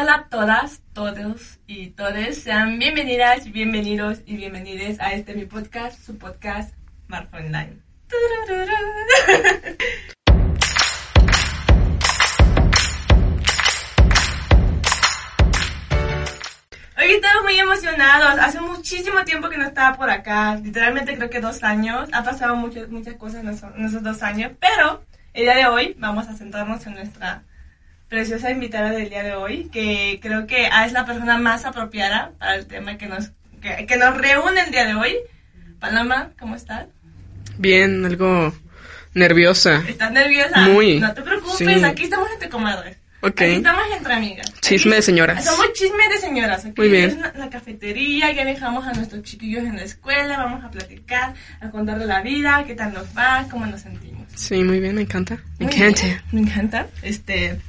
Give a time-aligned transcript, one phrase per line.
[0.00, 2.42] Hola a todas, todos y todes.
[2.42, 6.74] Sean bienvenidas, bienvenidos y bienvenides a este mi podcast, su podcast
[7.06, 7.76] Marfo Online.
[16.96, 18.38] Hoy estamos muy emocionados.
[18.40, 20.56] Hace muchísimo tiempo que no estaba por acá.
[20.56, 22.08] Literalmente creo que dos años.
[22.14, 24.52] Ha pasado muchas, muchas cosas en esos, en esos dos años.
[24.58, 25.04] Pero
[25.34, 27.42] el día de hoy vamos a centrarnos en nuestra
[28.10, 32.56] preciosa invitada del día de hoy, que creo que es la persona más apropiada para
[32.56, 33.30] el tema que nos,
[33.62, 35.16] que, que nos reúne el día de hoy.
[35.78, 36.86] Paloma, ¿cómo estás?
[37.56, 38.52] Bien, algo
[39.14, 39.82] nerviosa.
[39.88, 40.60] ¿Estás nerviosa?
[40.68, 40.98] Muy.
[40.98, 41.84] No te preocupes, Sí.
[41.84, 42.96] aquí estamos entre comadres.
[43.22, 43.42] Ok.
[43.42, 44.52] Aquí estamos entre amigas.
[44.60, 45.44] Chisme Aquí- de señoras.
[45.44, 46.64] Somos chisme de señoras.
[46.64, 47.10] Aquí Muy bien.
[47.10, 51.34] Es una- la cafetería, ya dejamos a nuestros chiquillos en la escuela, vamos a platicar,
[51.60, 54.26] a contar de la vida, qué tal nos va, cómo nos sentimos.
[54.34, 55.36] Sí, muy bien, me encanta.
[55.58, 56.02] Me Muy encanta.
[56.06, 56.86] bien, Me encanta.
[57.02, 57.60] Este,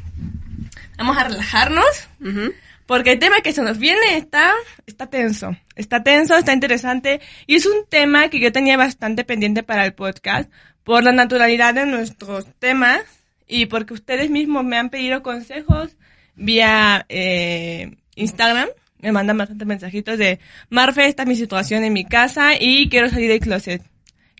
[0.98, 2.09] vamos a relajarnos.
[2.20, 2.53] Ujú.
[2.85, 4.53] Porque el tema que se nos viene está,
[4.85, 5.55] está tenso.
[5.75, 7.22] Está tenso, está interesante.
[7.47, 10.52] Y es un tema que yo tenía bastante pendiente para el podcast
[10.83, 13.02] por la naturalidad de nuestros temas
[13.47, 15.95] y porque ustedes mismos me han pedido consejos
[16.36, 18.69] vía eh, Instagram.
[18.99, 23.09] Me mandan bastantes mensajitos de Marfe, esta es mi situación en mi casa y quiero
[23.09, 23.81] salir del closet.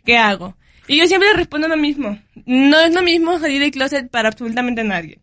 [0.06, 0.56] ¿Qué hago?
[0.88, 2.20] Y yo siempre respondo lo mismo.
[2.46, 5.20] No es lo mismo salir del closet para absolutamente nadie.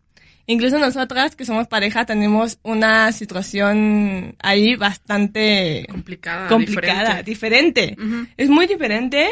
[0.51, 6.47] Incluso nosotras, que somos pareja, tenemos una situación ahí bastante Complicada.
[6.47, 7.93] complicada, diferente.
[7.93, 7.95] diferente.
[8.01, 8.27] Ujú.
[8.35, 9.29] Es muy diferente.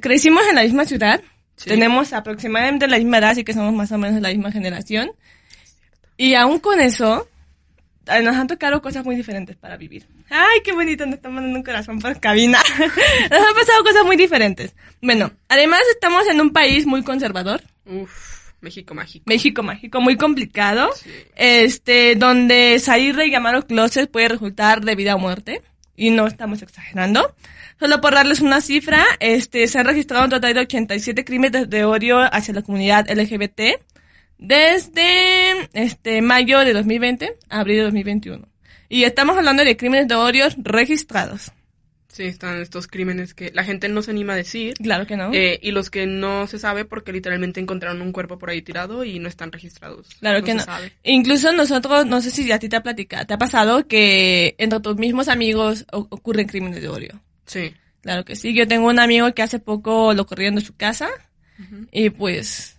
[0.00, 1.20] Crecimos en la misma ciudad.
[1.56, 1.68] Sí.
[1.68, 5.10] Tenemos aproximadamente la misma edad, así que somos más o menos de la misma generación.
[6.16, 7.26] Y aún con eso,
[8.06, 10.06] eh, nos han tocado cosas muy diferentes para vivir.
[10.30, 12.60] Ay, qué bonito, nos están mandando un corazón por cabina.
[12.78, 14.76] nos han pasado cosas muy diferentes.
[15.00, 17.62] Bueno, además estamos en un país muy conservador.
[17.84, 19.24] Uf, México mágico.
[19.26, 20.88] México mágico, muy complicado.
[20.94, 21.10] Sí.
[21.36, 25.62] Este, donde salir de llamado closet puede resultar de vida o muerte.
[25.96, 27.34] Y no estamos exagerando.
[27.78, 31.84] Solo por darles una cifra, este, se han registrado un total de 87 crímenes de
[31.84, 33.82] odio hacia la comunidad LGBT
[34.38, 38.48] desde, este, mayo de 2020 a abril de 2021.
[38.88, 41.52] Y estamos hablando de crímenes de odio registrados.
[42.12, 44.74] Sí, están estos crímenes que la gente no se anima a decir.
[44.74, 45.32] Claro que no.
[45.32, 49.02] eh, y los que no se sabe porque literalmente encontraron un cuerpo por ahí tirado
[49.02, 50.08] y no están registrados.
[50.20, 50.62] Claro que se no.
[50.64, 50.92] sabe.
[51.04, 54.80] Incluso nosotros, no sé si a ti te ha platicado, te ha pasado que entre
[54.80, 57.20] tus mismos amigos ocurren crímenes de odio.
[57.46, 57.72] Sí.
[58.02, 58.52] Claro que sí.
[58.52, 61.08] Yo tengo un amigo que hace poco lo corrieron de su casa
[61.58, 61.86] Ujú.
[61.92, 62.76] y pues...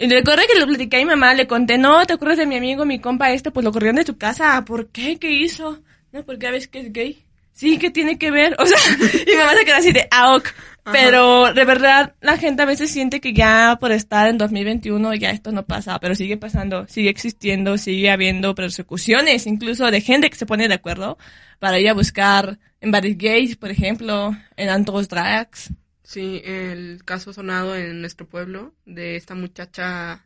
[0.00, 2.56] Y recuerdo que lo platicé a mi mamá, le conté, no, ¿te acuerdas de mi
[2.56, 3.50] amigo, mi compa este?
[3.50, 4.64] Pues lo corrieron de su casa.
[4.64, 5.18] ¿Por qué?
[5.18, 5.82] ¿Qué hizo?
[6.12, 7.24] No, porque a veces que es gay.
[7.58, 8.54] Sí, ¿qué tiene que ver?
[8.60, 8.78] O sea,
[9.26, 10.46] y mi mamá se queda así de, ah, ok.
[10.84, 10.92] Ajá.
[10.92, 15.30] Pero de verdad, la gente a veces siente que ya por estar en 2021 ya
[15.30, 20.36] esto no pasa, pero sigue pasando, sigue existiendo, sigue habiendo persecuciones, incluso de gente que
[20.36, 21.18] se pone de acuerdo
[21.58, 25.72] para ir a buscar en bares gays, por ejemplo, en antros drags.
[26.04, 30.24] Sí, el caso sonado en nuestro pueblo de esta muchacha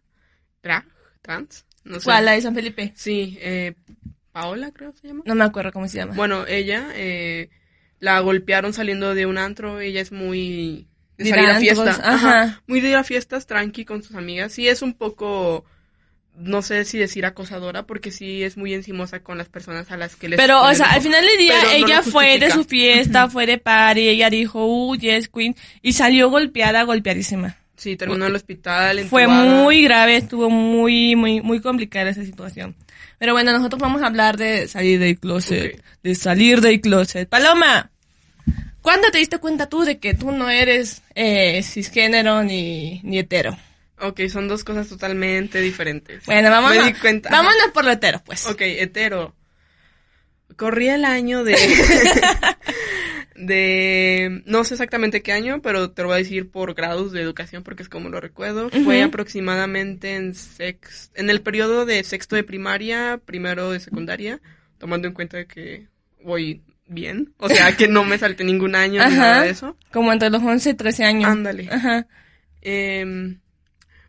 [0.63, 0.85] drag,
[1.23, 1.65] trans.
[1.83, 2.05] No sé.
[2.05, 2.27] ¿Cuál?
[2.27, 2.93] La de San Felipe.
[2.95, 3.75] Sí, eh,
[4.33, 5.23] Paola creo que se llama.
[5.27, 6.15] No me acuerdo cómo se llama.
[6.15, 7.51] Bueno, ella eh,
[8.01, 9.81] la golpearon saliendo de un antro.
[9.81, 10.89] Ella es muy
[11.19, 12.15] de salir a antros, fiesta.
[12.15, 12.63] ajá.
[12.67, 14.53] Muy de ir a fiestas tranqui con sus amigas.
[14.53, 15.65] Sí es un poco,
[16.37, 20.17] no sé si decir acosadora, porque sí es muy encimosa con las personas a las
[20.17, 20.39] que les.
[20.39, 23.59] Pero, o sea, al final del día, Pero ella fue de su fiesta, fue de
[23.59, 27.59] party, ella dijo, uh, yes, queen, y salió golpeada, golpeadísima.
[27.77, 29.07] Sí, terminó en el hospital.
[29.09, 29.63] Fue entubada.
[29.63, 32.77] muy grave, estuvo muy, muy, muy complicada esa situación.
[33.19, 35.85] Pero bueno, nosotros vamos a hablar de salir del closet, Ok.
[36.03, 37.29] de salir del closet.
[37.29, 37.91] Paloma,
[38.81, 43.57] ¿cuándo te diste cuenta tú de que tú no eres eh, cisgénero ni, ni hetero?
[44.01, 46.25] Ok, son dos cosas totalmente diferentes.
[46.27, 47.31] Bueno, vamos Me di cuenta.
[47.31, 48.47] Vámonos por lo hetero, pues.
[48.47, 49.35] Ok, hetero.
[50.57, 51.55] Corría el año de...
[53.35, 54.43] de...
[54.47, 57.63] No sé exactamente qué año, pero te lo voy a decir por grados de educación
[57.63, 58.71] porque es como lo recuerdo.
[58.85, 61.11] Fue aproximadamente en sex...
[61.15, 64.41] en el periodo de sexto de primaria, primero de secundaria,
[64.79, 65.87] tomando en cuenta que
[66.23, 67.33] voy bien.
[67.39, 69.77] O sea, que no me salté ningún año ni nada de eso.
[69.93, 71.31] Como entre los 11 y 13 años.
[71.31, 71.69] Ándale.
[71.71, 72.07] Ajá.
[72.61, 73.41] Em,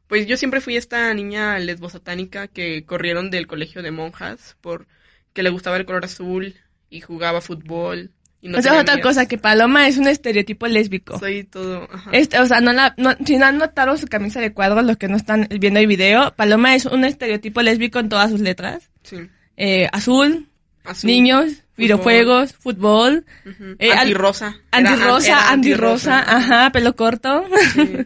[0.07, 4.88] pues yo siempre fui esta niña lesbosatánica que corrieron del colegio de monjas por
[5.33, 6.56] que le gustaba el color azul
[6.89, 8.12] y jugaba fútbol.
[8.50, 11.18] No o sea, otra cosa, que Paloma es un estereotipo lésbico.
[11.19, 11.88] Soy todo.
[11.92, 12.10] ajá.
[12.12, 14.98] Este, o sea, no la, no, si no han notado su camisa de cuadros, los
[14.98, 18.90] que no están viendo el video, Paloma es un estereotipo lésbico en todas sus letras.
[19.04, 19.18] Sí.
[19.56, 20.50] Eh, azul,
[20.84, 21.07] Azul.
[21.10, 23.75] niños, videojuegos, fútbol, Ujú.
[23.80, 24.56] eh, al- antirrosa.
[24.72, 27.46] Antirrosa, antirrosa, ajá, pelo corto.
[27.74, 27.98] Sí.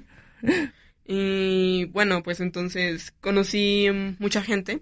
[1.09, 3.87] Y bueno, pues entonces conocí
[4.19, 4.81] mucha gente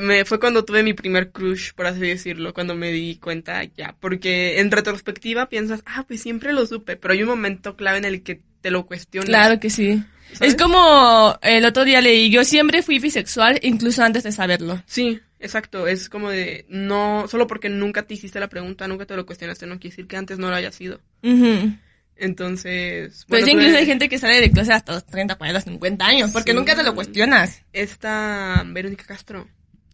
[0.00, 3.96] me, fue cuando tuve mi primer crush, por así decirlo, cuando me di cuenta ya.
[3.98, 8.04] Porque en retrospectiva piensas, ah, pues siempre lo supe, pero hay un momento clave en
[8.04, 9.28] el que te lo cuestionas.
[9.28, 10.02] Claro que sí.
[10.38, 14.82] Es como el otro día leí, yo siempre fui bisexual, incluso antes de saberlo.
[14.86, 15.86] Sí, exacto.
[15.86, 19.66] Es como de, no, solo porque nunca te hiciste la pregunta, nunca te lo cuestionaste,
[19.66, 21.00] no quiere decir que antes no lo haya sido.
[22.16, 23.24] Entonces.
[23.28, 26.54] Pues incluso hay gente que sale de clase hasta los 30, 40, 50 años, porque
[26.54, 27.62] nunca te lo cuestionas.
[27.72, 29.48] Esta Verónica Castro.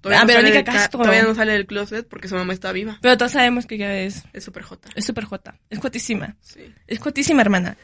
[0.06, 1.00] Todavía Ah, no Verónica Castro.
[1.00, 2.99] Todavía no sale del closet porque su mamá está viva.
[3.03, 4.88] Pero todos sabemos que ella es, Es súper jota.
[4.94, 6.37] es súper jota, es jotísima.
[6.41, 6.61] Sí.
[6.87, 7.76] Es jotísima, hermana.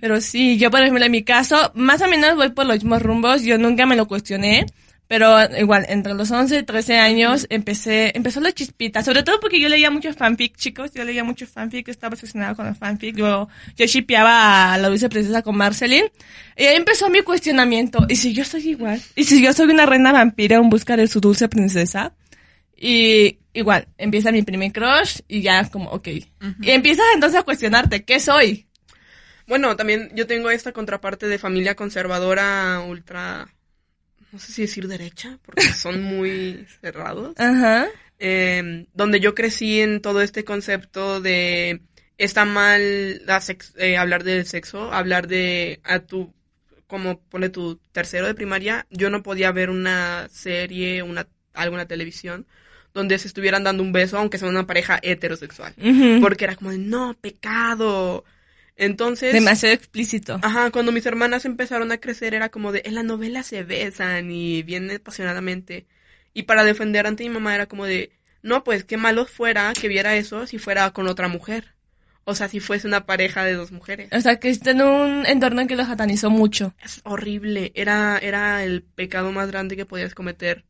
[0.00, 3.02] Pero sí, yo por ejemplo en mi caso, más o menos voy por los mismos
[3.02, 4.66] rumbos, yo nunca me lo cuestioné,
[5.08, 9.60] pero igual, entre los 11 y 13 años empecé, empezó la chispita, sobre todo porque
[9.60, 13.48] yo leía mucho fanfic, chicos, yo leía mucho fanfic, estaba obsesionada con los fanfic, yo,
[13.76, 16.10] yo shipeaba a la dulce princesa con Marceline,
[16.56, 19.00] y ahí empezó mi cuestionamiento, ¿y si yo soy igual?
[19.14, 22.14] ¿Y si yo soy una reina vampira en busca de su dulce princesa?
[22.76, 26.08] Y igual, empieza mi primer crush y ya como, ok.
[26.62, 28.66] Y empiezas entonces a cuestionarte, ¿qué soy?
[29.46, 33.48] Bueno, también yo tengo esta contraparte de familia conservadora ultra.
[34.32, 37.38] No sé si decir derecha, porque son muy cerrados.
[37.38, 37.86] Ajá.
[38.18, 41.82] eh, donde yo crecí en todo este concepto de
[42.18, 46.32] está mal la sex- eh, hablar del sexo, hablar de a tu
[46.86, 52.46] como pone tu tercero de primaria, yo no podía ver una serie, una alguna televisión
[52.94, 55.74] donde se estuvieran dando un beso aunque sea una pareja heterosexual,
[56.20, 58.24] porque era como de no, pecado.
[58.76, 60.38] Entonces, Demasiado explícito.
[60.42, 64.30] Ajá, cuando mis hermanas empezaron a crecer era como de, en la novela se besan
[64.30, 65.86] y bien apasionadamente.
[66.34, 69.88] Y para defender ante mi mamá era como de, no, pues qué malo fuera que
[69.88, 71.74] viera eso si fuera con otra mujer.
[72.24, 74.08] O sea, si fuese una pareja de dos mujeres.
[74.12, 76.72] O sea, que está en un entorno que lo satanizó mucho.
[76.82, 80.64] Es horrible, era, era el pecado más grande que podías cometer.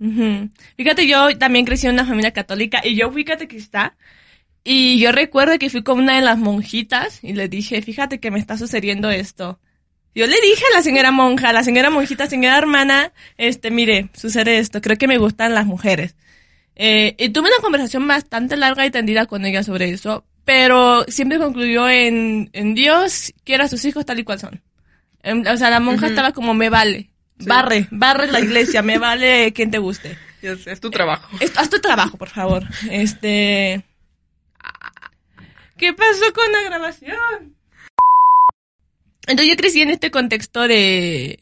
[0.00, 0.48] Ujú.
[0.76, 3.96] Fíjate, yo también crecí en una familia católica y yo fui catequista.
[4.64, 8.30] Y yo recuerdo que fui con una de las monjitas y le dije, fíjate que
[8.30, 9.58] me está sucediendo esto.
[10.14, 14.08] Yo le dije a la señora monja, a la señora monjita, señora hermana, este, mire,
[14.14, 16.16] sucede esto, creo que me gustan las mujeres.
[16.76, 21.38] Eh, y tuve una conversación bastante larga y tendida con ella sobre eso, pero siempre
[21.38, 24.60] concluyó en, en Dios quiere a sus hijos tal y cual son.
[25.22, 27.46] Em, o sea, la monja estaba como, me vale, Sí.
[27.46, 30.16] barre, barre la iglesia, me vale quien te guste.
[30.40, 31.28] Sé, es tu trabajo.
[31.40, 32.64] Es- haz tu trabajo, por favor.
[32.90, 33.84] Este.
[35.78, 37.56] ¿Qué pasó con la grabación?
[39.26, 41.38] Entonces yo crecí en este contexto de.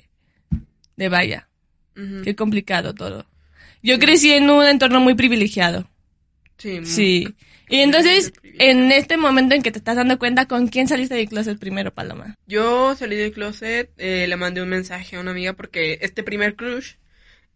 [0.97, 1.49] de vaya.
[1.97, 2.23] Ujú.
[2.23, 3.27] Qué complicado todo.
[3.83, 5.89] Yo crecí en un entorno muy privilegiado.
[6.59, 6.81] Sí.
[6.81, 7.35] muy- Sí.
[7.69, 11.29] Y entonces, en este momento en que te estás dando cuenta con quién saliste del
[11.29, 12.37] closet primero, Paloma.
[12.47, 16.55] Yo salí del closet, eh, le mandé un mensaje a una amiga porque este primer
[16.55, 16.93] crush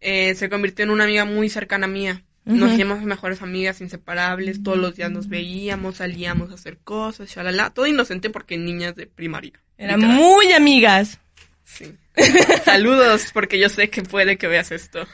[0.01, 2.23] eh, se convirtió en una amiga muy cercana mía.
[2.43, 7.69] Nos hicimos mejores amigas, inseparables, todos los días nos veíamos, salíamos a hacer cosas, shalala,
[7.69, 9.53] todo inocente porque niñas de primaria.
[9.77, 10.17] Eran literal.
[10.17, 11.19] muy amigas.
[11.63, 11.95] Sí.
[12.65, 15.07] Saludos, porque yo sé que puede que veas esto.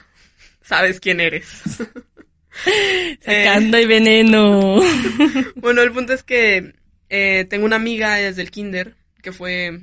[0.62, 1.48] Sabes quién eres.
[3.22, 4.82] Sacando el veneno.
[5.56, 6.74] Bueno, el punto es que
[7.10, 9.82] eh, tengo una amiga desde el kinder que fue,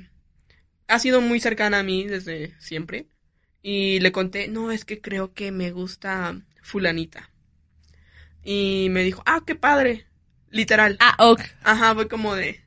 [0.87, 3.05] ha sido muy cercana a mí desde siempre.
[3.61, 7.29] Y le conté, no, es que creo que me gusta fulanita.
[8.45, 10.05] Y me dijo, ah, qué padre.
[10.51, 10.95] Literal.
[11.01, 11.41] ah, ok.
[11.63, 12.61] Ajá, fue como de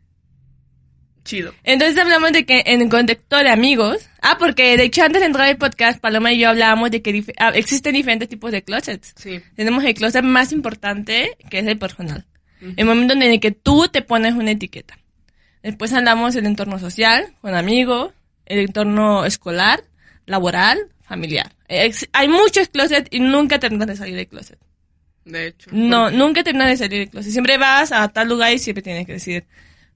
[1.25, 1.55] chido.
[1.63, 4.09] Entonces hablamos de que en el contexto de amigos.
[4.23, 7.15] Ah, porque de hecho antes de entrar al podcast, Paloma y yo hablábamos de que
[7.15, 9.15] dif- ah, existen diferentes tipos de closets.
[9.17, 9.41] Sí.
[9.55, 12.27] Tenemos el closet más importante, que es el personal.
[12.61, 12.73] Ujú.
[12.77, 14.99] El momento en el que tú te pones una etiqueta.
[15.63, 18.13] Después hablamos del entorno social, con amigos,
[18.47, 19.85] el entorno escolar,
[20.27, 21.55] laboral, familiar.
[21.69, 24.59] Ex- hay muchos closets y nunca terminas de salir del closet.
[25.29, 25.71] De hecho.
[25.73, 27.33] No, nunca terminas de salir del closet.
[27.33, 29.45] Siempre vas a tal lugar y siempre tienes que decir,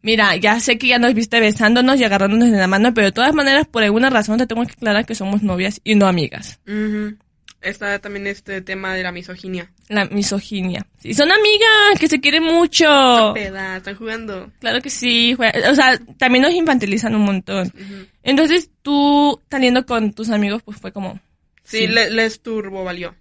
[0.02, 3.12] mira, ya sé que ya nos viste besándonos y agarrándonos de la mano, pero de
[3.12, 6.60] todas maneras, por alguna razón te tengo que aclarar que somos novias y no amigas.
[6.66, 7.16] Ujú.
[7.62, 9.70] Está también este tema de la misoginia.
[9.88, 10.84] La misoginia.
[10.98, 13.32] Sí, son amigas que se quieren mucho.
[13.34, 14.50] Peda, están jugando.
[14.58, 17.72] Claro que sí, jue- o sea, también nos infantilizan un montón.
[18.24, 21.20] Entonces, tú saliendo con tus amigos, pues fue como,
[21.78, 23.14] Sí, le- les turbo valió.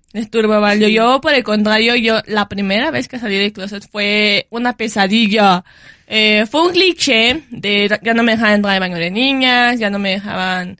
[0.59, 0.81] les.
[0.81, 0.93] Yo, Sí.
[0.93, 5.63] yo, por el contrario, yo, la primera vez que salí del closet fue una pesadilla.
[6.07, 9.89] Eh, fue un cliché de ya no me dejaban entrar al baño de niñas, ya
[9.89, 10.79] no me dejaban...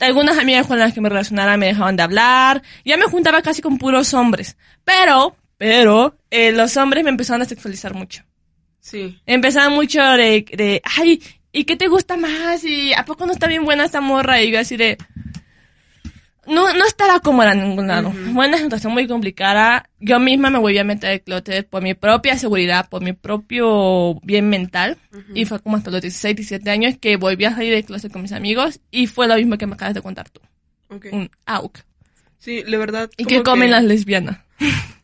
[0.00, 2.62] Algunas amigas con las que me relacionara me dejaban de hablar.
[2.84, 4.56] Ya me juntaba casi con puros hombres.
[4.82, 8.22] Pero, pero, eh, los hombres me empezaron a sexualizar mucho.
[8.80, 9.20] Sí.
[9.26, 12.64] Empezaban mucho de, de, ay, ¿y qué te gusta más?
[12.64, 14.42] ¿Y a poco no está bien buena esta morra?
[14.42, 14.96] Y yo así de,
[16.46, 18.12] no, no estaba cómoda en ningún lado.
[18.12, 19.88] Fue una situación muy complicada.
[20.00, 24.14] Yo misma me volví a meter el closet por mi propia seguridad, por mi propio
[24.22, 24.98] bien mental.
[25.34, 28.22] Y fue como hasta los 16, 17 años que volví a salir del closet con
[28.22, 28.80] mis amigos.
[28.90, 30.40] Y fue lo mismo que me acabas de contar tú.
[31.12, 31.78] Un AUK.
[32.38, 33.10] Sí, la verdad.
[33.16, 34.38] ¿Y qué comen que- las lesbianas?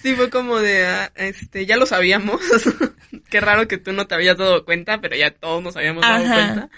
[0.00, 2.40] Sí, fue como de, ah, este, ya lo sabíamos.
[3.30, 6.24] Qué raro que tú no te habías dado cuenta, pero ya todos nos habíamos dado
[6.24, 6.68] cuenta.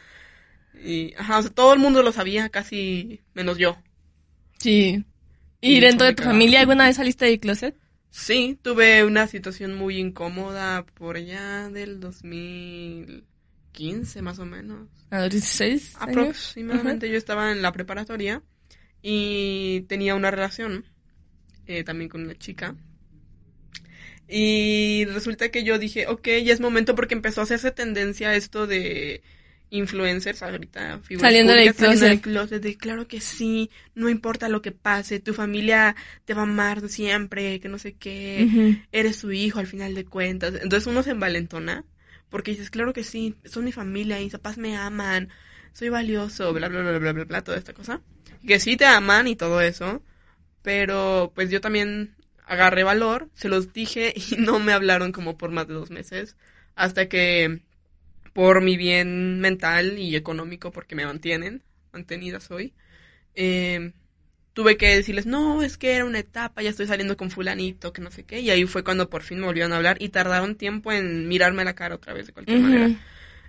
[0.85, 3.77] Y, ajá, o sea, todo el mundo lo sabía, casi menos yo.
[4.59, 5.05] Sí.
[5.61, 7.75] ¿Y dentro de tu familia alguna vez saliste del closet?
[8.11, 14.89] Sí, tuve una situación muy incómoda por allá del 2015, más o menos.
[15.11, 16.09] A los 16 años.
[16.09, 18.43] Aproximadamente yo estaba en la preparatoria
[19.03, 20.87] y tenía una relación
[21.67, 22.75] eh, también con una chica.
[24.29, 28.67] Y resulta que yo dije, ok, ya es momento porque empezó a hacerse tendencia esto
[28.67, 29.23] de
[29.71, 31.01] influencers ahorita.
[31.01, 32.49] figuras Saliendo del públicas, saliendo del closet.
[32.51, 36.45] closet, de claro que sí, no importa lo que pase, tu familia te va a
[36.45, 40.55] amar siempre, que no sé qué, eres su hijo al final de cuentas.
[40.55, 41.85] Entonces uno se envalentona
[42.29, 45.29] porque dices, claro que sí, son mi familia, mis papás me aman,
[45.73, 48.01] soy valioso, bla, bla, bla, bla, bla, bla, toda esta cosa.
[48.47, 50.03] Que sí te aman y todo eso,
[50.63, 55.51] pero pues yo también agarré valor, se los dije y no me hablaron como por
[55.51, 56.37] más de dos meses,
[56.75, 57.63] hasta que
[58.37, 62.75] por mi bien mental y económico, porque me mantienen, mantenida soy,
[63.35, 63.93] eh,
[64.53, 68.03] tuve que decirles, no, es que era una etapa, ya estoy saliendo con fulanito, que
[68.03, 70.55] no sé qué, y ahí fue cuando por fin me volvieron a hablar y tardaron
[70.55, 72.91] tiempo en mirarme a la cara otra vez de cualquier manera.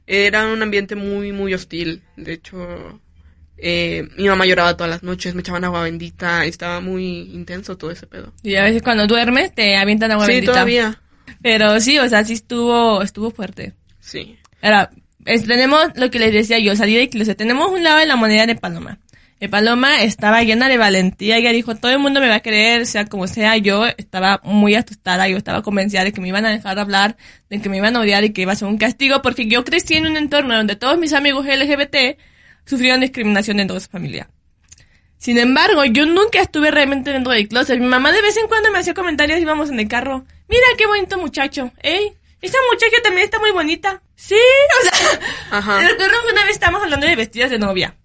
[0.07, 3.01] Era un ambiente muy, muy hostil, de hecho,
[3.57, 7.91] eh, mi mamá lloraba todas las noches, me echaban agua bendita, estaba muy intenso todo
[7.91, 8.31] ese pedo.
[8.41, 10.53] Y a veces cuando duermes te avientan agua sí, bendita.
[10.53, 11.01] todavía,
[11.41, 13.73] Pero sí, o sea, sí estuvo, estuvo fuerte.
[13.99, 14.37] sí.
[14.61, 14.89] Ahora,
[15.25, 17.37] es- tenemos lo que les decía yo, salí de closet.
[17.37, 18.99] Tenemos un lado de la moneda de Paloma.
[19.39, 21.37] De Paloma estaba llena de valentía.
[21.37, 23.55] Ella dijo, todo el mundo me va a creer, sea como sea.
[23.57, 25.27] Yo estaba muy asustada.
[25.27, 27.17] Yo estaba convencida de que me iban a dejar hablar,
[27.49, 29.63] de que me iban a odiar y que iba a ser un castigo, porque yo
[29.63, 32.17] crecí en un entorno donde todos mis amigos LGBT
[32.65, 34.27] sufrieron discriminación dentro de su familia.
[35.19, 37.79] Sin embargo, yo nunca estuve realmente dentro del closet.
[37.79, 40.25] Mi mamá de vez en cuando me hacía comentarios, íbamos en el carro.
[40.49, 41.71] Mira qué bonito muchacho.
[41.81, 42.11] Ey,
[42.41, 44.01] esa muchacha también está muy bonita.
[44.17, 45.19] Sí, o sea,
[45.51, 45.79] Ajá.
[45.87, 47.95] recuerdo que una vez estábamos hablando de vestidos de novia.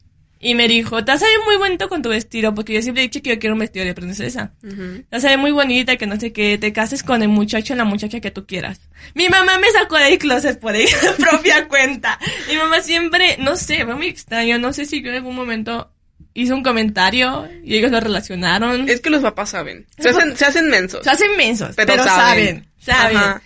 [0.45, 3.23] Y me dijo, te ver muy bonito con tu vestido, porque yo siempre he dicho
[3.23, 4.53] que yo quiero un vestido de princesa.
[4.61, 7.75] Te vas a ver muy bonita, que no sé qué, te cases con el muchacho
[7.75, 8.81] o la muchacha que tú quieras.
[9.15, 12.19] Mi mamá me sacó del closet por ella propia cuenta.
[12.49, 15.93] Mi mamá siempre, no sé, fue muy extraño, no sé si yo en algún momento
[16.35, 18.89] hice un comentario y ellos lo relacionaron.
[18.89, 19.87] Es que los papás saben.
[20.01, 21.05] Se hacen, se hacen mensos.
[21.05, 23.17] Se hacen mensos, pero, Pero saben, saben.
[23.17, 23.43] saben.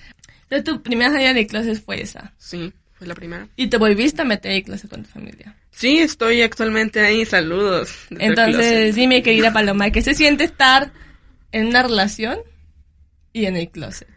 [0.49, 2.33] Entonces tu primera salida de closet fue esa.
[2.39, 3.49] Sí, fue la primera.
[3.57, 5.57] Y te volviste a meter en closet con tu familia.
[5.73, 7.27] Sí, estoy actualmente ahí.
[7.27, 7.91] Saludos.
[8.11, 10.93] Entonces, dime, querida Paloma, ¿qué se siente estar
[11.51, 12.39] en una relación
[13.33, 14.09] y en el closet?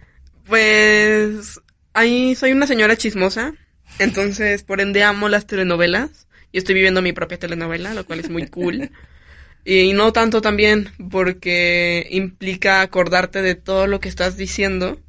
[0.45, 1.59] Pues
[1.93, 3.53] ahí soy una señora chismosa.
[3.97, 6.27] Entonces, por ende, amo las telenovelas.
[6.51, 8.91] Y estoy viviendo mi propia telenovela, lo cual es muy cool.
[9.65, 14.99] Y no tanto también porque implica acordarte de todo lo que estás diciendo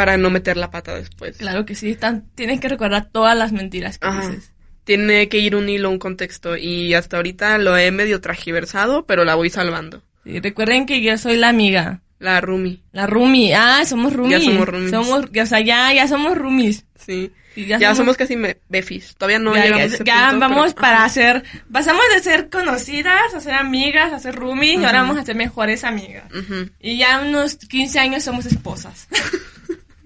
[0.00, 1.36] para no meter la pata después.
[1.36, 4.28] Claro que sí, están, tienes que recordar todas las mentiras que Ajá.
[4.28, 4.52] dices.
[4.84, 6.56] Tiene que ir un hilo, un contexto.
[6.56, 10.02] Y hasta ahorita lo he medio tragiversado, pero la voy salvando.
[10.24, 12.82] Sí, recuerden que yo soy la amiga, La Rumi.
[12.92, 13.54] la roomie.
[13.54, 14.42] Ah, somos roomies.
[14.44, 14.90] somos roomies.
[14.90, 16.84] Somos, o sea, ya, ya somos roomies.
[16.98, 17.30] Sí.
[17.54, 19.16] Sí, ya, somos, casi me- befis.
[19.16, 21.42] Todavía no ya, llegamos ya- a ese ya punto, vamos pero- para hacer,
[21.72, 25.34] pasamos de ser conocidas a ser amigas, a ser roomies y ahora vamos a ser
[25.34, 26.24] mejores amigas.
[26.32, 26.70] Ujú.
[26.80, 29.08] Y ya unos 15 años somos esposas.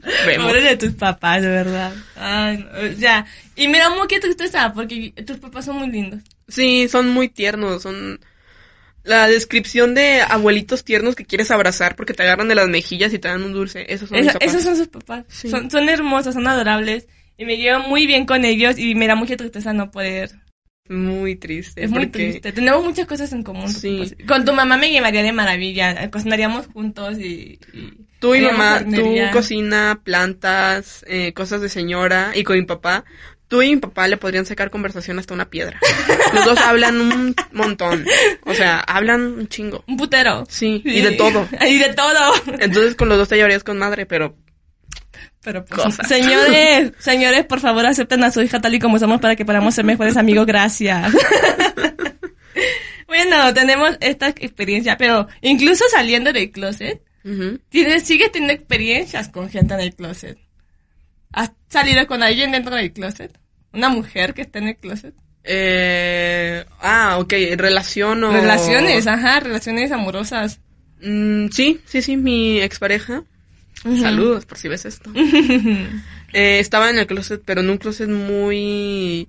[0.26, 0.49] Vemos.
[0.49, 1.92] Pobre de tus papás, de verdad.
[2.16, 3.26] Ay, no, ya.
[3.56, 6.20] Y mira, muy qué tristeza, porque tus papás son muy lindos.
[6.49, 8.20] Sí, son muy tiernos, son
[9.02, 13.18] la descripción de abuelitos tiernos que quieres abrazar porque te agarran de las mejillas y
[13.18, 13.84] te dan un dulce.
[13.92, 14.49] Esos son mis Esa- papás.
[14.54, 15.25] esos son sus papás.
[15.28, 15.49] Sí.
[15.50, 17.06] Son, son hermosos, son adorables.
[17.37, 20.30] Y me llevo muy bien con ellos y me da mucha tristeza no poder.
[20.88, 21.83] Muy triste.
[21.85, 22.53] Es muy porque- triste.
[22.53, 23.69] Tenemos muchas cosas en común.
[23.71, 24.14] Sí.
[24.26, 26.11] Con tu mamá me llevaría de maravilla.
[26.11, 27.59] Cocinaríamos juntos y...
[27.73, 33.05] y Tú y mamá, tú cocina, plantas, eh, cosas de señora y con mi papá.
[33.49, 35.79] Tú y mi papá le podrían sacar conversación hasta una piedra.
[36.33, 38.05] Los dos hablan un montón.
[38.47, 39.85] O sea, hablan un chingo.
[39.87, 40.45] Un putero.
[40.49, 41.47] Sí, y de todo.
[41.69, 42.33] y de todo.
[42.59, 44.37] Entonces con los dos te llevarías con madre, pero
[45.44, 49.36] Pero pues, señores, señores, por favor acepten a su hija tal y como somos para
[49.36, 50.46] que podamos ser mejores amigos.
[50.46, 51.12] Gracias.
[53.06, 57.02] bueno, tenemos esta experiencia, pero incluso saliendo del closet,
[57.68, 60.38] tienes, sigues teniendo experiencias con gente en el closet.
[61.30, 63.38] ¿Has salido con alguien dentro del closet?
[63.72, 65.14] ¿Una mujer que está en el closet?
[65.42, 68.32] Eh, ah, ok, relación o...
[68.32, 70.60] Relaciones, ajá, relaciones amorosas.
[71.02, 73.24] Mm, sí, sí, sí, mi expareja.
[73.83, 75.11] Saludos por si ves esto.
[76.37, 79.28] Eh, estaba en el closet, pero en un closet muy...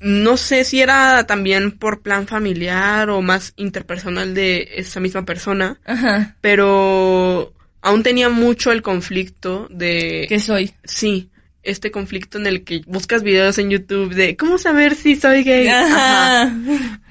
[0.00, 5.78] No sé si era también por plan familiar o más interpersonal de esa misma persona,
[5.84, 6.36] Ajá.
[6.40, 7.52] pero
[7.82, 10.24] aún tenía mucho el conflicto de...
[10.26, 10.72] ¿Qué soy?
[10.84, 11.28] Sí,
[11.68, 15.68] este conflicto en el que buscas videos en YouTube de cómo saber si soy gay.
[15.68, 16.54] Ajá.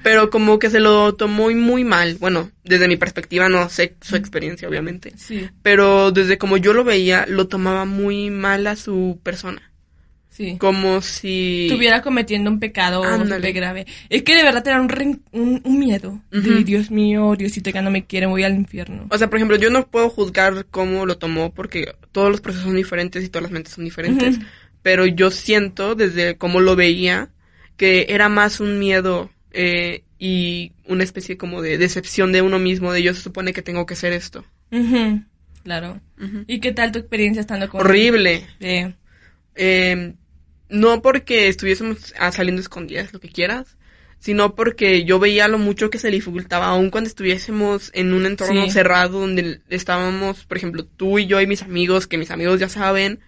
[0.02, 2.16] Pero como que se lo tomó muy mal.
[2.20, 5.12] Bueno, desde mi perspectiva no sé su experiencia, obviamente.
[5.16, 9.62] Sí, Pero desde como yo lo veía, lo tomaba muy mal a su persona.
[10.38, 10.56] Sí.
[10.56, 11.66] Como si...
[11.66, 13.86] Estuviera cometiendo un pecado súper grave.
[14.08, 16.22] Es que de verdad te da un, ren- un, un miedo.
[16.30, 16.62] De.
[16.62, 19.06] Dios mío, Diosito que no me quiere, voy al infierno.
[19.10, 22.66] O sea, por ejemplo, yo no puedo juzgar cómo lo tomó porque todos los procesos
[22.66, 24.38] son diferentes y todas las mentes son diferentes.
[24.82, 27.30] Pero yo siento, desde cómo lo veía,
[27.76, 32.92] que era más un miedo eh, y una especie como de decepción de uno mismo,
[32.92, 34.44] de yo se supone que tengo que hacer esto.
[35.64, 36.00] Claro.
[36.46, 38.46] ¿Y qué tal tu experiencia estando con Horrible.
[38.60, 38.94] Eh,
[39.60, 40.14] Eh,
[40.68, 43.76] no porque estuviésemos ah, saliendo escondidas, lo que quieras,
[44.20, 48.64] sino porque yo veía lo mucho que se dificultaba, aun cuando estuviésemos en un entorno
[48.64, 48.70] Sí.
[48.72, 52.68] cerrado donde estábamos, por ejemplo, tú y yo y mis amigos, que mis amigos ya
[52.68, 53.20] saben,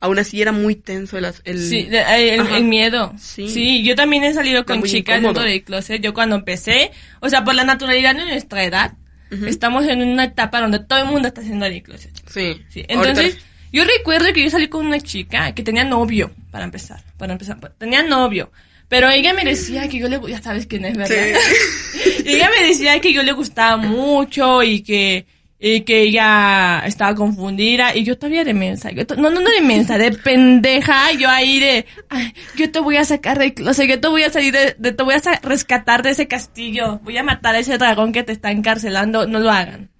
[0.00, 1.24] aún así era muy tenso el...
[1.44, 3.12] el Sí, el, el miedo.
[3.18, 3.48] Sí.
[3.48, 3.82] Sí.
[3.82, 5.40] yo también he salido con chicas incómodo.
[5.40, 6.00] dentro del closet.
[6.00, 8.94] Yo cuando empecé, o sea, por la naturalidad de nuestra edad,
[9.32, 9.46] Ujú.
[9.46, 12.12] estamos en una etapa donde todo el mundo está haciendo el closet.
[12.30, 12.62] Sí.
[12.68, 13.38] Sí, Ahorita- entonces,
[13.72, 17.58] yo recuerdo que yo salí con una chica que tenía novio, para empezar, para empezar,
[17.78, 18.50] tenía novio.
[18.88, 21.16] Pero ella me decía que yo le, ya sabes quién es, ¿verdad?
[22.24, 25.26] ella me decía que yo le gustaba mucho y que,
[25.60, 29.60] y que ella estaba confundida y yo todavía de mensa, yo no, no, no de
[29.60, 34.00] mensa, de pendeja, yo ahí de, "Ay, yo te voy a sacar del closet, yo
[34.00, 37.22] te voy a salir de, de- te voy a rescatar de ese castillo, voy a
[37.22, 39.90] matar a ese dragón que te está encarcelando, no lo hagan.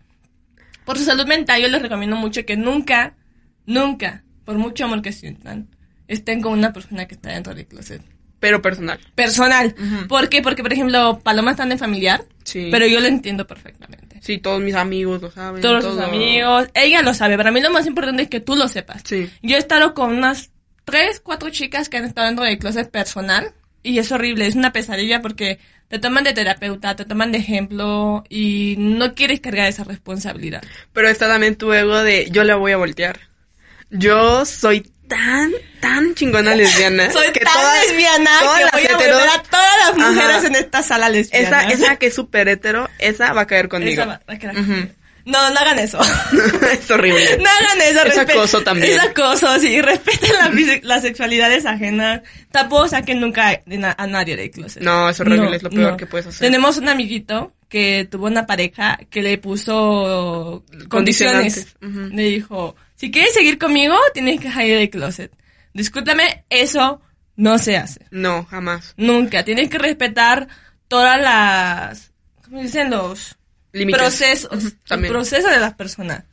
[0.87, 3.13] Por su salud mental, yo les recomiendo mucho que nunca,
[3.69, 5.69] nunca, por mucho amor que sientan,
[6.09, 8.03] estén con una persona que está dentro del closet.
[8.41, 8.99] Pero personal.
[9.17, 9.75] Personal.
[10.09, 10.43] ¿Por qué?
[10.43, 12.69] Porque, por ejemplo, Paloma está en familiar, Sí.
[12.71, 14.19] pero yo lo entiendo perfectamente.
[14.23, 15.61] Sí, todos mis amigos lo saben.
[15.61, 16.05] Todos sus todo.
[16.07, 17.37] amigos, ella lo sabe.
[17.37, 19.03] Para mí lo más importante es que tú lo sepas.
[19.05, 19.29] Sí.
[19.43, 20.51] Yo he estado con unas
[20.85, 23.53] tres, cuatro chicas que han estado dentro del closet personal
[23.83, 28.23] y es horrible, es una pesadilla porque te toman de terapeuta, te toman de ejemplo
[28.29, 30.63] y no quieres cargar esa responsabilidad.
[30.93, 33.19] Pero está también tu ego de yo la voy a voltear.
[33.91, 37.11] Yo soy tan, tan chingona lesbiana.
[37.13, 39.97] Soy que tan todas- lesbiana todas que las voy a heteros- volver a todas las
[39.97, 40.47] mujeres Ajá.
[40.47, 41.63] en esta sala lesbiana.
[41.63, 44.03] Esa, esa que es súper hetero, esa va a caer conmigo.
[44.03, 44.65] Esa va- va a Ujú.
[44.67, 44.89] conmigo.
[45.25, 45.99] No, no hagan eso.
[46.73, 47.37] es horrible.
[47.43, 48.03] No hagan eso.
[48.05, 48.93] Es acoso también.
[48.93, 49.81] Es acoso, sí.
[49.83, 50.51] Respeten la,
[50.83, 52.23] las sexualidades ajenas.
[52.51, 54.83] Tampoco saquen nunca de a nadie del closet.
[54.83, 56.41] No, es horrible, es lo peor que puedes hacer.
[56.41, 61.77] Tenemos un amiguito que tuvo una pareja que le puso condiciones.
[61.81, 65.33] Le dijo, si quieres seguir conmigo, tienes que salir del closet.
[65.73, 67.01] Discúlpame, eso
[67.37, 68.05] no se hace.
[68.11, 68.95] No, jamás.
[68.97, 69.45] Nunca.
[69.45, 70.49] Tienes que respetar
[70.89, 72.11] todas las,
[72.43, 73.37] ¿cómo dicen los
[73.73, 74.01] Límites.
[74.01, 74.75] procesos?
[74.89, 75.13] También.
[75.13, 76.25] proceso de las personas.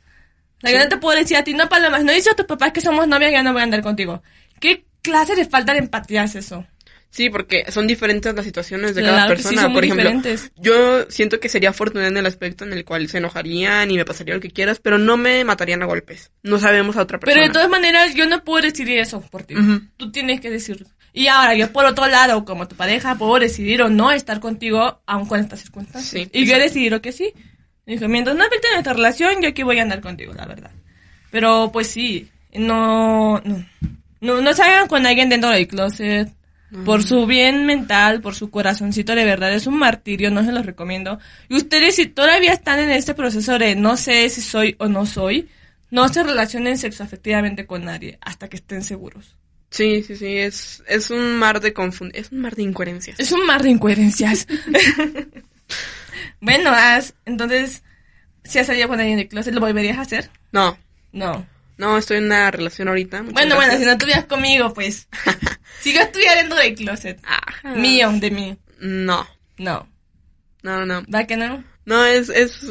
[0.56, 2.46] O sea, yo no te puedo decir a ti, no, Paloma, no dices a tus
[2.46, 4.24] papás que somos novias, ya no voy a andar contigo.
[4.58, 6.66] ¿Qué clase de falta de empatía es eso?
[7.10, 9.72] Sí, porque son diferentes las situaciones de cada persona.
[9.72, 10.52] Por ejemplo, diferentes.
[10.56, 14.04] yo siento que sería afortunada en el aspecto en el cual se enojarían y me
[14.04, 16.30] pasaría lo que quieras, pero no me matarían a golpes.
[16.42, 17.40] No sabemos a otra persona.
[17.40, 19.56] Pero de todas maneras, yo no puedo decidir eso por ti.
[19.56, 19.80] Ujú.
[19.96, 20.86] Tú tienes que decirlo.
[21.12, 25.00] Y ahora, yo por otro lado, como tu pareja, puedo decidir o no estar contigo,
[25.06, 26.10] aun con estas circunstancias.
[26.10, 27.32] Sí, y yo he decidido que sí.
[27.86, 30.72] Dijo, mientras no afecte nuestra relación, yo aquí voy a andar contigo, la verdad.
[31.30, 33.64] Pero, pues sí, no, no,
[34.20, 36.28] no, no salgan con alguien dentro del closet.
[36.84, 40.66] Por su bien mental, por su corazoncito, de verdad, es un martirio, no se los
[40.66, 41.18] recomiendo.
[41.48, 45.06] Y ustedes, si todavía están en este proceso de no sé si soy o no
[45.06, 45.48] soy,
[45.90, 49.36] no se relacionen sexoafectivamente con nadie hasta que estén seguros.
[49.70, 52.12] Sí, sí, sí, es, es un mar de confund...
[52.14, 53.18] Es un mar de incoherencias.
[53.18, 54.46] Es un mar de incoherencias.
[56.40, 57.82] bueno, As, entonces,
[58.44, 60.30] si has salido con alguien del closet, ¿lo volverías a hacer?
[60.52, 60.78] No,
[61.12, 61.46] No.
[61.78, 63.22] No, estoy en una relación ahorita.
[63.22, 65.08] muchas Bueno, bueno, si no estuvieras conmigo, pues.
[65.80, 67.20] si yo estuviera dentro del closet.
[67.24, 67.74] Ajá.
[67.74, 68.58] Mío, de mí.
[68.80, 69.26] No,
[69.58, 69.88] No.
[70.62, 71.02] no, no.
[71.12, 71.62] ¿Va que no?
[71.84, 72.62] No, es, es,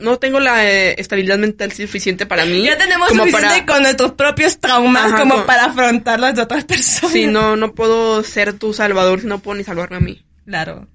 [0.00, 2.64] no tengo la eh, estabilidad mental suficiente para mí.
[2.64, 6.64] Ya tenemos suficiente para, con nuestros propios traumas Ajá, como para afrontar las de otras
[6.64, 7.12] personas.
[7.12, 10.24] Sí, no, no puedo ser tu salvador si no puedo ni salvarme a mí.
[10.44, 10.88] Claro.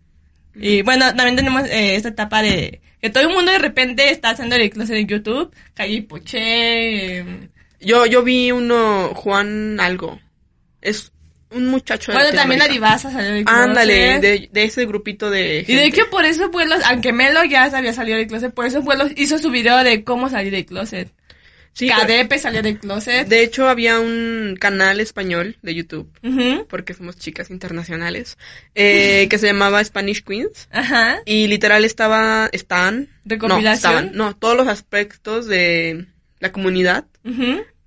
[0.56, 4.32] Y bueno, también tenemos eh, esta etapa de que todo el mundo de repente está
[4.32, 5.56] haciendo el closet en YouTube.
[5.74, 7.20] Calle Poché.
[7.20, 10.20] eh, Yo, yo vi uno, Juan algo.
[10.82, 11.12] Es
[11.52, 13.64] un muchacho de Bueno, también la divasa salió del closet.
[13.64, 15.86] Ándale, de, de ese grupito de Y de gente.
[15.86, 19.38] hecho por esos pueblos, aunque Melo ya había salido del closet, por esos pueblos hizo
[19.38, 21.12] su video de cómo salir del closet.
[21.74, 23.28] Sí, Cadepe salió del closet.
[23.28, 26.12] de hecho había un canal español de YouTube,
[26.68, 28.38] porque somos chicas internacionales,
[28.76, 30.68] eh, que se llamaba Spanish Queens.
[30.72, 31.20] Ajá.
[31.26, 33.64] Y literal estaba, están, ¿Recopilación?
[33.64, 36.08] no, estaban, no, todos los aspectos de
[36.40, 37.06] la comunidad.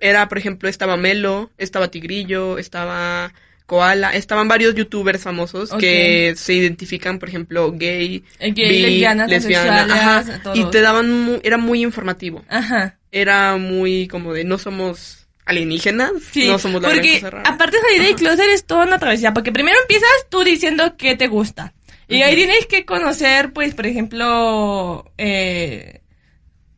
[0.00, 3.32] Era, por ejemplo, estaba Melo, estaba Tigrillo, estaba
[3.66, 9.30] Koala, estaban varios youtubers famosos que se identifican, por ejemplo, gay, Eh, gay, bi, lesbianas,
[9.30, 12.98] lesbiana, ajá, y te daban, era muy informativo, Ajá.
[13.12, 17.50] era muy como de no somos alienígenas, Sí, no somos la porque cosa rara.
[17.50, 21.16] aparte de salir del closet es toda una travesía, porque primero empiezas tú diciendo qué
[21.16, 21.72] te gusta.
[22.08, 26.01] Y ahí tienes que conocer, pues, por ejemplo, eh,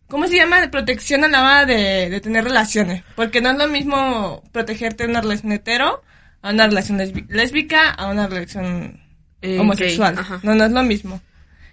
[0.09, 0.69] ¿cómo se llama?
[0.71, 3.03] Protección a la hora de, de tener relaciones.
[3.17, 6.03] Porque no es lo mismo protegerte de una relación hetero
[6.43, 9.01] a una relación lésbica a una relación
[9.43, 10.17] Eh, homosexual.
[10.19, 10.41] ajá.
[10.43, 11.21] No, no es lo mismo.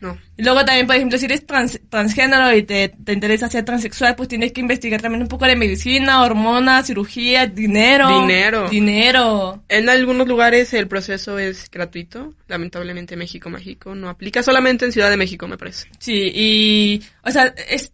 [0.02, 3.64] No, Y luego también, por ejemplo, si eres trans- transgénero y te, te interesa ser
[3.66, 8.10] transexual, pues tienes que investigar también un poco de medicina, hormonas, cirugía, dinero.
[8.22, 8.68] Dinero.
[8.68, 9.64] Dinero.
[9.70, 12.34] En algunos lugares el proceso es gratuito.
[12.48, 15.88] Lamentablemente México Mágico no aplica solamente en Ciudad de México, me parece.
[16.00, 17.92] Sí, y, o sea, es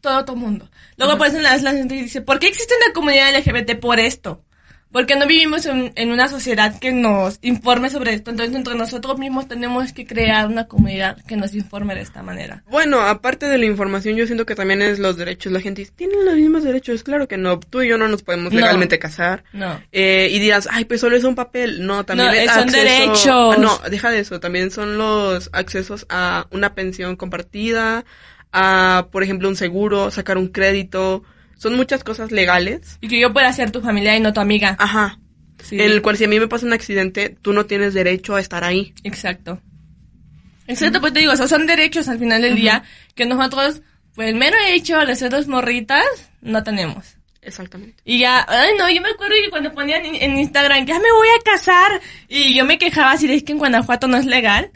[0.00, 0.70] todo tu mundo.
[0.96, 4.42] Luego, por eso la, la gente dice, ¿por qué existe una comunidad LGBT por esto?
[4.92, 8.32] Porque no vivimos en, en una sociedad que nos informe sobre esto.
[8.32, 12.64] Entonces, entre nosotros mismos tenemos que crear una comunidad que nos informe de esta manera.
[12.68, 15.52] Bueno, aparte de la información, yo siento que también es los derechos.
[15.52, 17.04] La gente dice, tienen los mismos derechos.
[17.04, 17.60] Claro que no.
[17.60, 18.58] Tú y yo no nos podemos No.
[18.58, 19.44] legalmente casar.
[19.52, 19.80] No.
[19.92, 21.86] Eh, y dirás, ay, pues solo es un papel.
[21.86, 23.58] No, también No, es son acceso- derechos.
[23.58, 24.40] No, deja de eso.
[24.40, 28.04] También son los accesos a una pensión compartida,
[28.52, 31.22] a, por ejemplo, un seguro, sacar un crédito.
[31.56, 32.98] Son muchas cosas legales.
[33.00, 34.76] Y que yo pueda ser tu familia y no tu amiga.
[34.78, 35.18] Ajá.
[35.62, 35.76] Sí.
[35.76, 38.40] En el cual si a mí me pasa un accidente, tú no tienes derecho a
[38.40, 38.94] estar ahí.
[39.04, 39.60] Exacto.
[40.70, 42.84] Exacto, pues te digo, esos son derechos al final del día
[43.16, 43.82] que nosotros,
[44.14, 46.04] pues el mero hecho de ser dos morritas,
[46.42, 47.16] no tenemos.
[47.42, 48.00] Exactamente.
[48.04, 51.28] Y ya, ay no, yo me acuerdo que cuando ponían en, Instagram, ya me voy
[51.28, 54.70] a casar, y yo me quejaba de es que en Guanajuato no es legal.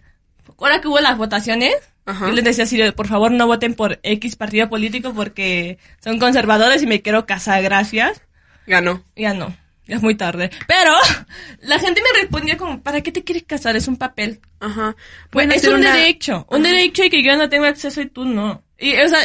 [0.59, 2.27] Ahora que hubo las votaciones, Ajá.
[2.27, 6.83] yo les decía así, por favor no voten por X partido político porque son conservadores
[6.83, 8.21] y me quiero casar, gracias.
[8.67, 9.03] Ganó.
[9.17, 9.55] Ya no,
[9.87, 10.51] ya es muy tarde.
[10.69, 10.93] Pero
[11.63, 13.77] la gente me respondía como, ¿para qué te quieres casar?
[13.77, 14.41] Es un papel.
[14.61, 14.97] Ajá.
[15.33, 16.75] Bueno, es un una- derecho, un Ajá.
[16.75, 18.63] derecho y que yo no tengo acceso y tú no.
[18.79, 19.19] Y, o sea,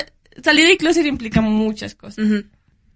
[0.43, 2.25] salir del closet implica muchas cosas.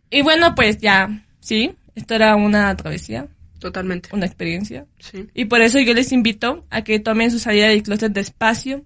[0.09, 3.27] Y bueno, pues ya, sí, esto era una travesía,
[3.59, 4.09] Totalmente.
[4.13, 4.85] una experiencia.
[4.99, 5.27] Sí.
[5.33, 8.83] Y por eso yo les invito a que tomen su salida del closet despacio,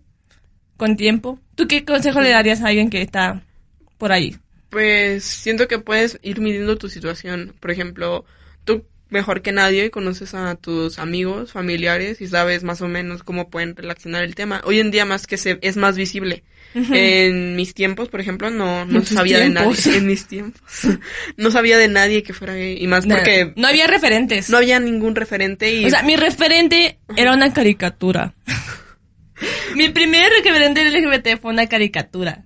[0.78, 1.40] con tiempo.
[1.56, 3.44] ¿Tú qué consejo le darías a alguien que está
[3.98, 4.38] por ahí?
[4.70, 7.54] Pues siento que puedes ir midiendo tu situación.
[7.60, 8.26] Por ejemplo,
[8.64, 13.50] tú mejor que nadie conoces a tus amigos, familiares y sabes más o menos cómo
[13.50, 14.62] pueden relacionar el tema.
[14.66, 16.44] Hoy en día más que se es más visible.
[16.74, 19.84] En mis tiempos, por ejemplo, no, no sabía tiempos.
[19.84, 19.98] de nadie.
[19.98, 20.62] En mis tiempos.
[21.38, 22.78] no sabía de nadie que fuera gay.
[22.80, 24.50] Y más porque no había referentes.
[24.50, 28.36] no había ningún referente y O sea, mi referente era una caricatura.
[29.76, 32.44] mi primer referente LGBT fue una caricatura.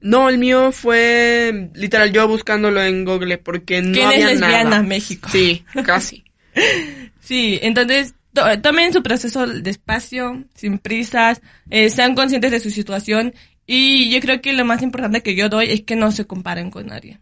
[0.00, 4.70] no, el mío fue literal yo buscándolo en Google porque no ¿Quién es había lesbiana?
[4.70, 4.82] nada.
[4.82, 5.28] México.
[5.30, 6.24] Sí, casi.
[7.20, 13.34] Sí, entonces to- tomen su proceso despacio, sin prisas, eh, sean conscientes de su situación
[13.66, 16.70] y yo creo que lo más importante que yo doy es que no se comparen
[16.70, 17.18] con nadie.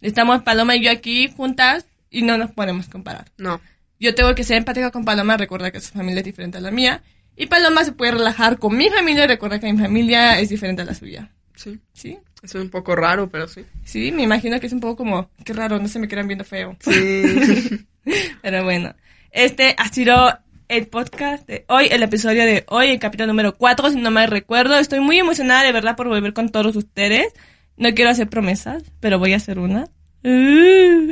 [0.00, 3.26] Estamos Paloma y yo aquí juntas y no nos podemos comparar.
[3.38, 3.60] No.
[4.00, 6.72] Yo tengo que ser empática con Paloma, recuerda que su familia es diferente a la
[6.72, 7.02] mía
[7.36, 10.82] y Paloma se puede relajar con mi familia y recuerda que mi familia es diferente
[10.82, 11.30] a la suya.
[11.54, 11.78] Sí.
[11.92, 12.18] ¿Sí?
[12.42, 13.64] Eso es un poco raro, pero sí.
[13.84, 16.44] Sí, me imagino que es un poco como, qué raro, no se me quedan viendo
[16.44, 16.76] feo.
[16.80, 17.86] Sí.
[18.42, 18.96] Pero bueno,
[19.30, 23.90] este ha sido el podcast de hoy, el episodio de hoy, el capítulo número 4,
[23.90, 24.76] si no me recuerdo.
[24.76, 27.32] Estoy muy emocionada de verdad por volver con todos ustedes.
[27.76, 29.84] No quiero hacer promesas, pero voy a hacer una.
[30.24, 31.10] Uh.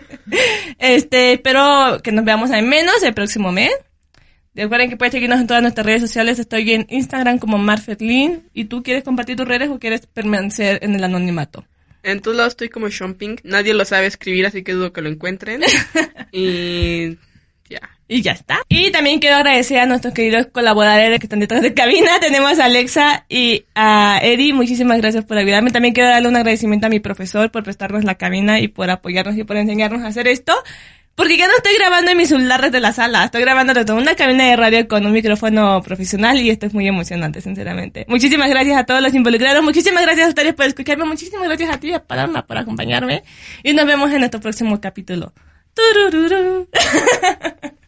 [0.78, 3.70] este, espero que nos veamos al menos el próximo mes.
[4.54, 6.38] Recuerden que pueden seguirnos en todas nuestras redes sociales.
[6.38, 8.48] Estoy en Instagram como Marfetlin.
[8.52, 11.64] ¿Y tú quieres compartir tus redes o quieres permanecer en el anonimato?
[12.02, 13.36] En todos lados estoy como Shopping.
[13.44, 15.62] Nadie lo sabe escribir, así que dudo que lo encuentren.
[16.32, 17.16] y
[17.70, 17.80] ya.
[18.08, 18.60] Y ya está.
[18.68, 22.10] Y también quiero agradecer a nuestros queridos colaboradores que están detrás de cabina.
[22.20, 24.52] Tenemos a Alexa y a Eddie.
[24.52, 25.70] Muchísimas gracias por ayudarme.
[25.70, 29.38] También quiero darle un agradecimiento a mi profesor por prestarnos la cabina y por apoyarnos
[29.38, 30.52] y por enseñarnos a hacer esto.
[31.14, 33.24] Porque ya no estoy grabando en mi celular desde la sala.
[33.24, 36.88] Estoy grabando desde una cabina de radio con un micrófono profesional y esto es muy
[36.88, 38.06] emocionante, sinceramente.
[38.08, 39.62] Muchísimas gracias a todos los involucrados.
[39.62, 41.04] Muchísimas gracias a ustedes por escucharme.
[41.04, 43.24] Muchísimas gracias a ti, a Paloma, por acompañarme.
[43.62, 45.34] Y nos vemos en nuestro próximo capítulo.
[45.74, 46.68] Turururu.